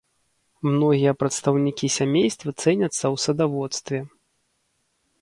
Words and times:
Многія 0.71 1.11
прадстаўнікі 1.25 1.91
сямейства 1.97 2.49
цэняцца 2.63 2.93
ў 3.13 3.15
садаводстве. 3.29 3.99